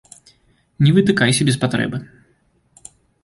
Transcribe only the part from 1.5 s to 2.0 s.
без патрэбы.